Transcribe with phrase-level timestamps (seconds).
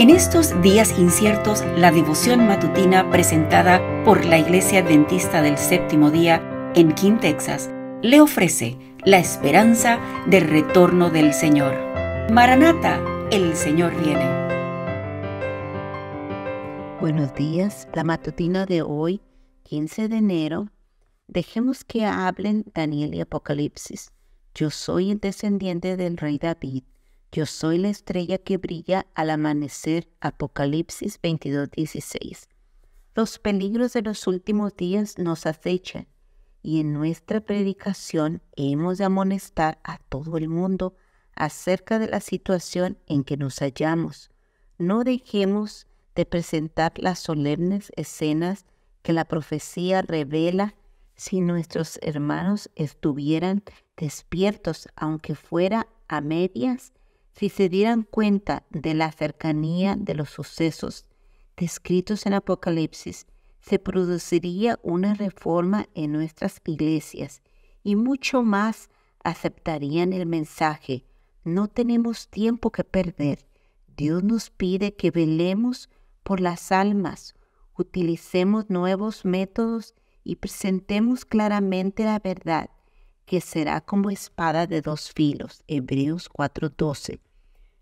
[0.00, 6.72] En estos días inciertos, la devoción matutina presentada por la Iglesia Adventista del Séptimo Día
[6.74, 7.68] en King, Texas,
[8.00, 11.74] le ofrece la esperanza del retorno del Señor.
[12.32, 12.98] Maranata,
[13.30, 14.24] el Señor viene.
[16.98, 19.20] Buenos días, la matutina de hoy,
[19.64, 20.68] 15 de enero.
[21.28, 24.12] Dejemos que hablen Daniel y Apocalipsis.
[24.54, 26.84] Yo soy el descendiente del rey David
[27.32, 30.08] yo soy la estrella que brilla al amanecer.
[30.20, 32.48] Apocalipsis 22:16.
[33.14, 36.08] Los peligros de los últimos días nos acechan
[36.62, 40.96] y en nuestra predicación hemos de amonestar a todo el mundo
[41.34, 44.30] acerca de la situación en que nos hallamos.
[44.78, 48.66] No dejemos de presentar las solemnes escenas
[49.02, 50.74] que la profecía revela
[51.14, 53.62] si nuestros hermanos estuvieran
[53.96, 56.92] despiertos, aunque fuera a medias
[57.40, 61.06] si se dieran cuenta de la cercanía de los sucesos
[61.56, 63.26] descritos en Apocalipsis,
[63.60, 67.40] se produciría una reforma en nuestras iglesias
[67.82, 68.90] y mucho más
[69.24, 71.06] aceptarían el mensaje.
[71.42, 73.46] No tenemos tiempo que perder.
[73.96, 75.88] Dios nos pide que velemos
[76.22, 77.34] por las almas,
[77.74, 82.68] utilicemos nuevos métodos y presentemos claramente la verdad
[83.24, 85.62] que será como espada de dos filos.
[85.68, 87.29] Hebreos 4:12.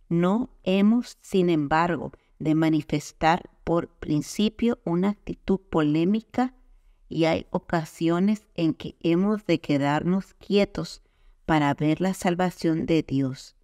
[0.09, 6.55] No hemos, sin embargo, de manifestar por principio una actitud polémica
[7.09, 11.03] y hay ocasiones en que hemos de quedarnos quietos
[11.47, 13.57] para ver la salvación de Dios.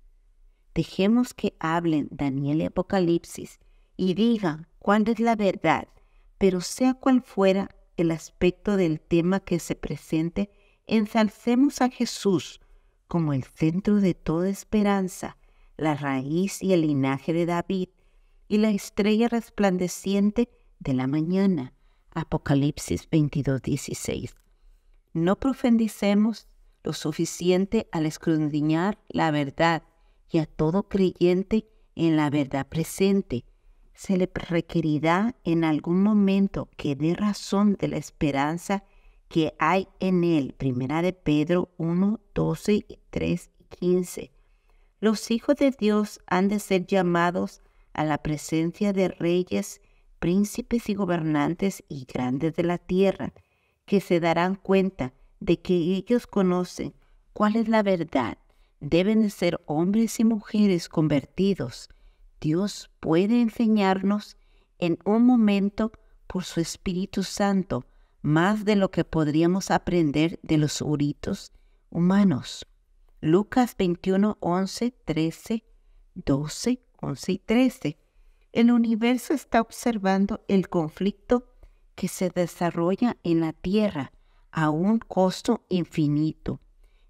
[0.75, 3.61] Dejemos que hablen Daniel y Apocalipsis
[3.97, 5.89] y digan cuál es la verdad,
[6.39, 10.51] pero sea cual fuera el aspecto del tema que se presente,
[10.87, 12.61] ensalcemos a Jesús
[13.07, 15.37] como el centro de toda esperanza,
[15.77, 17.89] la raíz y el linaje de David,
[18.49, 21.73] y la estrella resplandeciente de la mañana.
[22.11, 24.37] Apocalipsis 22, 16.
[25.13, 26.47] No profundicemos
[26.83, 29.83] lo suficiente al escudriñar la verdad
[30.31, 31.67] y a todo creyente
[31.97, 33.45] en la verdad presente.
[33.95, 38.85] Se le requerirá en algún momento que dé razón de la esperanza
[39.29, 40.55] que hay en él.
[40.57, 44.31] Primera de Pedro 1, 12, 3 y 15.
[45.05, 47.61] Los hijos de Dios han de ser llamados
[47.93, 49.83] a la presencia de reyes,
[50.19, 53.35] príncipes y gobernantes y grandes de la tierra,
[53.85, 56.95] que se darán cuenta de que ellos conocen
[57.35, 58.39] cuál es la verdad.
[58.81, 61.91] Deben de ser hombres y mujeres convertidos.
[62.41, 64.39] Dios puede enseñarnos
[64.79, 65.93] en un momento
[66.27, 67.85] por su Espíritu Santo
[68.23, 71.53] más de lo que podríamos aprender de los uritos
[71.91, 72.67] humanos.
[73.25, 75.65] Lucas 21, 11, 13,
[76.15, 77.99] 12, 11 y 13.
[78.53, 81.47] El universo está observando el conflicto
[81.95, 84.13] que se desarrolla en la tierra
[84.53, 86.61] a un costo infinito.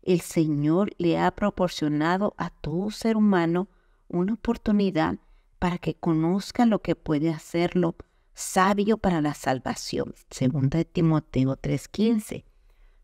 [0.02, 3.66] El Señor le ha proporcionado a todo ser humano
[4.06, 5.16] una oportunidad
[5.58, 7.96] para que conozca lo que puede hacerlo
[8.34, 10.14] sabio para la salvación.
[10.30, 12.44] Segunda de Timoteo 3:15.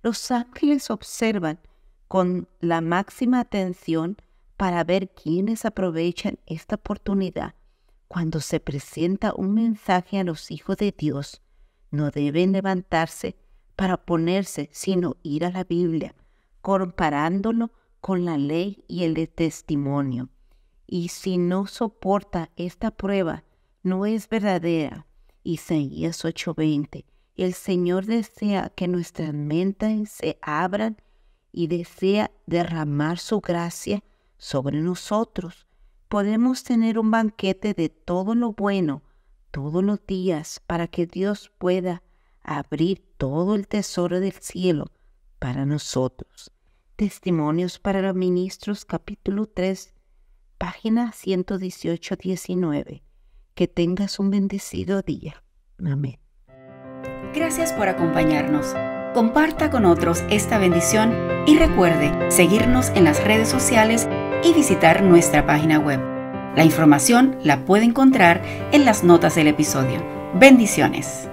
[0.00, 1.58] Los ángeles observan
[2.10, 4.16] con la máxima atención
[4.56, 7.54] para ver quiénes aprovechan esta oportunidad.
[8.08, 11.40] Cuando se presenta un mensaje a los hijos de Dios,
[11.92, 13.36] no deben levantarse
[13.76, 16.16] para oponerse, sino ir a la Biblia,
[16.60, 20.30] comparándolo con la ley y el testimonio.
[20.88, 23.44] Y si no soporta esta prueba,
[23.84, 25.06] no es verdadera,
[25.44, 27.04] Isaías 8:20.
[27.36, 30.96] El Señor desea que nuestras mentes se abran
[31.52, 34.02] y desea derramar su gracia
[34.36, 35.66] sobre nosotros.
[36.08, 39.02] Podemos tener un banquete de todo lo bueno
[39.50, 42.02] todos los días para que Dios pueda
[42.42, 44.86] abrir todo el tesoro del cielo
[45.38, 46.52] para nosotros.
[46.96, 49.94] Testimonios para los ministros capítulo 3,
[50.58, 53.02] página 118-19.
[53.54, 55.42] Que tengas un bendecido día.
[55.78, 56.18] Amén.
[57.34, 58.74] Gracias por acompañarnos.
[59.14, 64.08] Comparta con otros esta bendición y recuerde seguirnos en las redes sociales
[64.44, 66.00] y visitar nuestra página web.
[66.56, 68.42] La información la puede encontrar
[68.72, 70.04] en las notas del episodio.
[70.34, 71.28] Bendiciones.